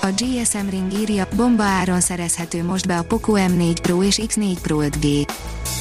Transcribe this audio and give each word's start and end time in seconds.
A 0.00 0.06
GSM 0.06 0.68
Ring 0.70 0.92
írja, 0.92 1.28
bomba 1.36 1.62
áron 1.62 2.00
szerezhető 2.00 2.64
most 2.64 2.86
be 2.86 2.98
a 2.98 3.02
Poco 3.02 3.32
M4 3.36 3.76
Pro 3.82 4.02
és 4.02 4.20
X4 4.22 4.56
Pro 4.62 4.78
5G. 4.80 5.28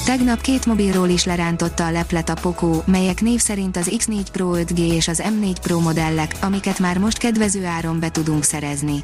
Tegnap 0.05 0.41
két 0.41 0.66
mobilról 0.66 1.09
is 1.09 1.23
lerántotta 1.26 1.85
a 1.85 1.91
leplet 1.91 2.30
a 2.30 2.34
Poco, 2.34 2.81
melyek 2.85 3.21
név 3.21 3.40
szerint 3.40 3.77
az 3.77 3.91
X4 3.98 4.26
Pro 4.31 4.52
5G 4.55 4.77
és 4.77 5.07
az 5.07 5.23
M4 5.26 5.55
Pro 5.62 5.80
modellek, 5.80 6.35
amiket 6.41 6.80
már 6.80 6.98
most 6.98 7.17
kedvező 7.17 7.66
áron 7.66 7.99
be 7.99 8.09
tudunk 8.09 8.43
szerezni. 8.43 9.03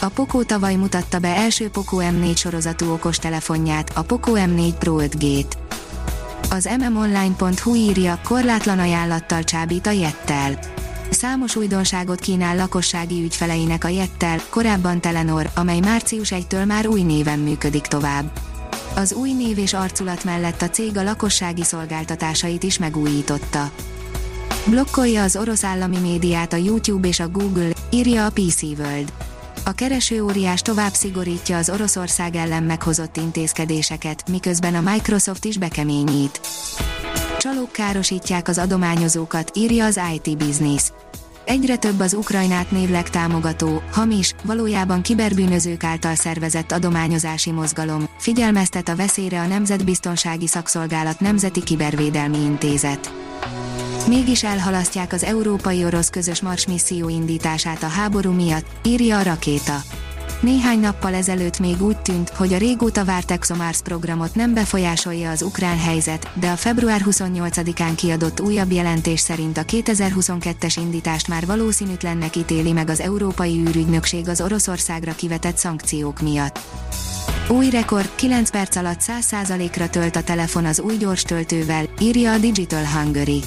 A 0.00 0.08
Poco 0.08 0.44
tavaly 0.44 0.74
mutatta 0.74 1.18
be 1.18 1.36
első 1.36 1.68
Poco 1.68 1.96
M4 2.00 2.36
sorozatú 2.36 2.92
okostelefonját, 2.92 3.90
a 3.94 4.02
Poco 4.02 4.32
M4 4.34 4.72
Pro 4.78 4.96
5G-t. 4.98 5.52
Az 6.50 6.68
mmonline.hu 6.78 7.74
írja, 7.74 8.20
korlátlan 8.24 8.78
ajánlattal 8.78 9.44
csábít 9.44 9.86
a 9.86 9.90
Jettel. 9.90 10.58
Számos 11.10 11.56
újdonságot 11.56 12.20
kínál 12.20 12.56
lakossági 12.56 13.22
ügyfeleinek 13.22 13.84
a 13.84 13.88
Jettel, 13.88 14.40
korábban 14.50 15.00
Telenor, 15.00 15.50
amely 15.54 15.80
március 15.80 16.32
1-től 16.34 16.66
már 16.66 16.86
új 16.86 17.02
néven 17.02 17.38
működik 17.38 17.82
tovább. 17.82 18.38
Az 18.94 19.12
új 19.12 19.32
név 19.32 19.58
és 19.58 19.72
arculat 19.72 20.24
mellett 20.24 20.62
a 20.62 20.68
cég 20.68 20.96
a 20.96 21.02
lakossági 21.02 21.64
szolgáltatásait 21.64 22.62
is 22.62 22.78
megújította. 22.78 23.70
Blokkolja 24.66 25.22
az 25.22 25.36
orosz 25.36 25.64
állami 25.64 25.98
médiát 25.98 26.52
a 26.52 26.56
YouTube 26.56 27.08
és 27.08 27.20
a 27.20 27.28
Google, 27.28 27.70
írja 27.90 28.26
a 28.26 28.30
PC 28.30 28.62
World. 28.62 29.12
A 29.64 29.72
kereső 29.72 30.22
óriás 30.22 30.62
tovább 30.62 30.92
szigorítja 30.92 31.56
az 31.56 31.70
Oroszország 31.70 32.36
ellen 32.36 32.62
meghozott 32.62 33.16
intézkedéseket, 33.16 34.30
miközben 34.30 34.74
a 34.74 34.90
Microsoft 34.90 35.44
is 35.44 35.58
bekeményít. 35.58 36.40
Csalók 37.38 37.72
károsítják 37.72 38.48
az 38.48 38.58
adományozókat, 38.58 39.50
írja 39.56 39.84
az 39.84 40.00
IT 40.14 40.36
Business. 40.36 40.82
Egyre 41.50 41.76
több 41.76 42.00
az 42.00 42.14
Ukrajnát 42.14 42.70
névleg 42.70 43.10
támogató, 43.10 43.82
hamis, 43.92 44.34
valójában 44.42 45.02
kiberbűnözők 45.02 45.84
által 45.84 46.14
szervezett 46.14 46.72
adományozási 46.72 47.50
mozgalom, 47.50 48.08
figyelmeztet 48.18 48.88
a 48.88 48.96
veszélyre 48.96 49.40
a 49.40 49.46
Nemzetbiztonsági 49.46 50.46
Szakszolgálat 50.46 51.20
Nemzeti 51.20 51.62
Kibervédelmi 51.62 52.38
Intézet. 52.38 53.12
Mégis 54.08 54.44
elhalasztják 54.44 55.12
az 55.12 55.24
európai 55.24 55.84
orosz 55.84 56.10
közös 56.10 56.40
Mars 56.40 56.66
misszió 56.66 57.08
indítását 57.08 57.82
a 57.82 57.88
háború 57.88 58.32
miatt, 58.32 58.66
írja 58.82 59.18
a 59.18 59.22
rakéta. 59.22 59.82
Néhány 60.40 60.80
nappal 60.80 61.14
ezelőtt 61.14 61.58
még 61.58 61.82
úgy 61.82 61.98
tűnt, 61.98 62.28
hogy 62.28 62.52
a 62.52 62.58
régóta 62.58 63.04
várt 63.04 63.30
ExoMars 63.30 63.80
programot 63.82 64.34
nem 64.34 64.54
befolyásolja 64.54 65.30
az 65.30 65.42
ukrán 65.42 65.78
helyzet, 65.78 66.30
de 66.34 66.50
a 66.50 66.56
február 66.56 67.02
28-án 67.04 67.92
kiadott 67.96 68.40
újabb 68.40 68.72
jelentés 68.72 69.20
szerint 69.20 69.58
a 69.58 69.62
2022-es 69.62 70.74
indítást 70.76 71.28
már 71.28 71.46
valószínűtlennek 71.46 72.36
ítéli 72.36 72.72
meg 72.72 72.88
az 72.88 73.00
Európai 73.00 73.58
űrügynökség 73.58 74.28
az 74.28 74.40
Oroszországra 74.40 75.12
kivetett 75.12 75.56
szankciók 75.56 76.20
miatt. 76.20 76.58
Új 77.48 77.70
rekord, 77.70 78.10
9 78.14 78.50
perc 78.50 78.76
alatt 78.76 79.00
100%-ra 79.00 79.88
tölt 79.88 80.16
a 80.16 80.22
telefon 80.22 80.64
az 80.64 80.80
új 80.80 80.96
gyors 80.96 81.22
töltővel, 81.22 81.84
írja 82.00 82.32
a 82.32 82.38
Digital 82.38 82.84
Hungary. 82.86 83.42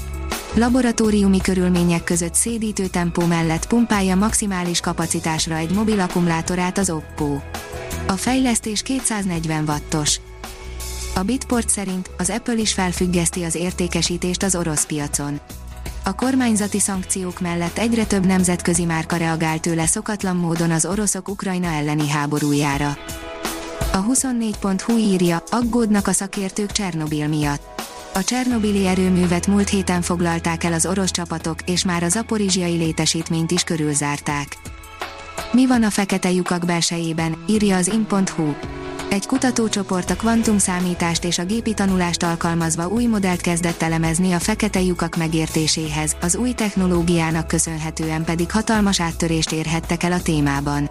Laboratóriumi 0.55 1.41
körülmények 1.41 2.03
között 2.03 2.33
szédítő 2.33 2.87
tempó 2.87 3.25
mellett 3.25 3.67
pumpálja 3.67 4.15
maximális 4.15 4.79
kapacitásra 4.79 5.55
egy 5.55 5.71
mobil 5.71 5.99
akkumulátorát 5.99 6.77
az 6.77 6.89
Oppo. 6.89 7.37
A 8.07 8.13
fejlesztés 8.13 8.81
240 8.81 9.63
wattos. 9.67 10.19
A 11.15 11.21
Bitport 11.21 11.69
szerint 11.69 12.09
az 12.17 12.29
Apple 12.29 12.55
is 12.55 12.73
felfüggeszti 12.73 13.43
az 13.43 13.55
értékesítést 13.55 14.43
az 14.43 14.55
orosz 14.55 14.85
piacon. 14.85 15.39
A 16.03 16.15
kormányzati 16.15 16.79
szankciók 16.79 17.39
mellett 17.39 17.77
egyre 17.77 18.05
több 18.05 18.25
nemzetközi 18.25 18.85
márka 18.85 19.15
reagált 19.15 19.61
tőle 19.61 19.85
szokatlan 19.85 20.35
módon 20.35 20.71
az 20.71 20.85
oroszok 20.85 21.29
Ukrajna 21.29 21.67
elleni 21.67 22.09
háborújára. 22.09 22.97
A 23.93 24.03
24.hu 24.03 24.97
írja, 24.97 25.43
aggódnak 25.49 26.07
a 26.07 26.11
szakértők 26.11 26.71
Csernobil 26.71 27.27
miatt 27.27 27.73
a 28.13 28.23
Csernobili 28.23 28.87
erőművet 28.87 29.47
múlt 29.47 29.69
héten 29.69 30.01
foglalták 30.01 30.63
el 30.63 30.73
az 30.73 30.85
orosz 30.85 31.11
csapatok, 31.11 31.59
és 31.65 31.85
már 31.85 32.03
a 32.03 32.09
zaporizsiai 32.09 32.77
létesítményt 32.77 33.51
is 33.51 33.63
körülzárták. 33.63 34.57
Mi 35.51 35.67
van 35.67 35.83
a 35.83 35.89
fekete 35.89 36.31
lyukak 36.31 36.65
belsejében, 36.65 37.43
írja 37.47 37.77
az 37.77 37.87
in.hu. 37.87 38.53
Egy 39.09 39.25
kutatócsoport 39.25 40.09
a 40.09 40.15
kvantumszámítást 40.15 41.23
és 41.23 41.37
a 41.37 41.45
gépi 41.45 41.73
tanulást 41.73 42.23
alkalmazva 42.23 42.87
új 42.87 43.05
modellt 43.05 43.41
kezdett 43.41 43.81
elemezni 43.81 44.31
a 44.31 44.39
fekete 44.39 44.81
lyukak 44.81 45.15
megértéséhez, 45.15 46.15
az 46.21 46.35
új 46.35 46.51
technológiának 46.51 47.47
köszönhetően 47.47 48.23
pedig 48.23 48.51
hatalmas 48.51 49.01
áttörést 49.01 49.51
érhettek 49.51 50.03
el 50.03 50.11
a 50.11 50.21
témában. 50.21 50.87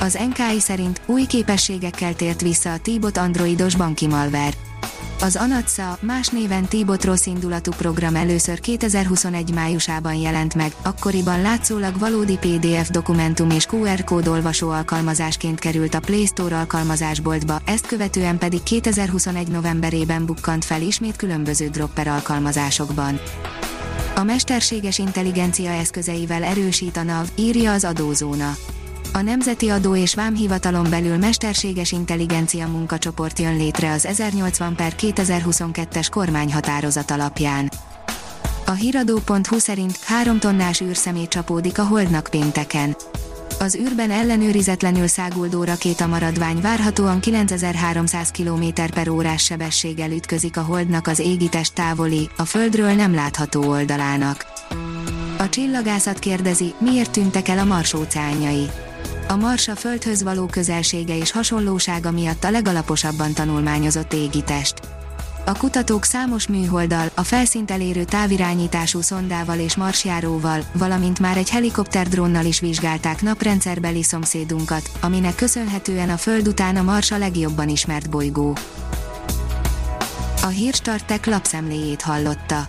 Az 0.00 0.18
NKI 0.28 0.60
szerint 0.60 1.00
új 1.06 1.26
képességekkel 1.26 2.14
tért 2.14 2.40
vissza 2.40 2.72
a 2.72 2.78
T-bot 2.78 3.16
androidos 3.16 3.76
banki 3.76 4.06
malware. 4.06 4.75
Az 5.20 5.36
Anatsa, 5.36 5.98
más 6.00 6.28
néven 6.28 6.64
T-bot 6.64 7.04
rossz 7.04 7.26
indulatú 7.26 7.70
program 7.70 8.16
először 8.16 8.60
2021 8.60 9.54
májusában 9.54 10.14
jelent 10.14 10.54
meg, 10.54 10.74
akkoriban 10.82 11.40
látszólag 11.40 11.98
valódi 11.98 12.38
PDF 12.38 12.90
dokumentum 12.90 13.50
és 13.50 13.66
QR 13.66 14.04
kód 14.04 14.28
olvasó 14.28 14.70
alkalmazásként 14.70 15.58
került 15.58 15.94
a 15.94 16.00
Play 16.00 16.26
Store 16.26 16.56
alkalmazásboltba, 16.56 17.60
ezt 17.64 17.86
követően 17.86 18.38
pedig 18.38 18.62
2021 18.62 19.48
novemberében 19.48 20.26
bukkant 20.26 20.64
fel 20.64 20.82
ismét 20.82 21.16
különböző 21.16 21.68
dropper 21.68 22.06
alkalmazásokban. 22.06 23.20
A 24.14 24.22
mesterséges 24.22 24.98
intelligencia 24.98 25.70
eszközeivel 25.70 26.42
erősít 26.42 26.96
a 26.96 27.02
NAV, 27.02 27.28
írja 27.34 27.72
az 27.72 27.84
adózóna 27.84 28.56
a 29.12 29.20
Nemzeti 29.20 29.68
Adó 29.68 29.96
és 29.96 30.14
Vámhivatalon 30.14 30.90
belül 30.90 31.16
mesterséges 31.16 31.92
intelligencia 31.92 32.66
munkacsoport 32.66 33.38
jön 33.38 33.56
létre 33.56 33.92
az 33.92 34.06
1080 34.06 34.74
per 34.74 34.94
2022-es 35.00 36.06
kormányhatározat 36.10 37.10
alapján. 37.10 37.70
A 38.66 38.70
hiradó.hu 38.70 39.58
szerint 39.58 39.98
3 40.04 40.38
tonnás 40.38 40.80
űrszemét 40.80 41.28
csapódik 41.28 41.78
a 41.78 41.84
Holdnak 41.84 42.28
pénteken. 42.30 42.96
Az 43.58 43.76
űrben 43.76 44.10
ellenőrizetlenül 44.10 45.06
száguldó 45.06 45.64
rakéta 45.64 46.06
maradvány 46.06 46.60
várhatóan 46.60 47.20
9300 47.20 48.30
km 48.30 48.64
per 48.94 49.08
órás 49.08 49.44
sebességgel 49.44 50.10
ütközik 50.10 50.56
a 50.56 50.62
Holdnak 50.62 51.06
az 51.06 51.18
égitest 51.18 51.74
távoli, 51.74 52.30
a 52.36 52.44
Földről 52.44 52.92
nem 52.92 53.14
látható 53.14 53.68
oldalának. 53.68 54.46
A 55.38 55.48
csillagászat 55.48 56.18
kérdezi, 56.18 56.74
miért 56.78 57.10
tűntek 57.10 57.48
el 57.48 57.58
a 57.58 57.64
Mars 57.64 57.94
óceánjai 57.94 58.70
a 59.28 59.36
Mars 59.36 59.68
a 59.68 59.76
Földhöz 59.76 60.22
való 60.22 60.46
közelsége 60.46 61.16
és 61.16 61.30
hasonlósága 61.30 62.10
miatt 62.10 62.44
a 62.44 62.50
legalaposabban 62.50 63.32
tanulmányozott 63.32 64.12
égitest. 64.12 64.80
A 65.44 65.56
kutatók 65.56 66.04
számos 66.04 66.46
műholddal, 66.46 67.10
a 67.14 67.22
felszínt 67.22 67.70
elérő 67.70 68.04
távirányítású 68.04 69.00
szondával 69.00 69.58
és 69.58 69.76
marsjáróval, 69.76 70.60
valamint 70.72 71.18
már 71.18 71.36
egy 71.36 71.50
helikopterdrónnal 71.50 72.44
is 72.44 72.60
vizsgálták 72.60 73.22
naprendszerbeli 73.22 74.02
szomszédunkat, 74.02 74.90
aminek 75.00 75.34
köszönhetően 75.34 76.10
a 76.10 76.16
Föld 76.16 76.48
után 76.48 76.76
a 76.76 76.82
Mars 76.82 77.10
a 77.10 77.18
legjobban 77.18 77.68
ismert 77.68 78.10
bolygó. 78.10 78.56
A 80.42 80.46
Hírstartek 80.46 81.26
lapszemléjét 81.26 82.02
hallotta. 82.02 82.68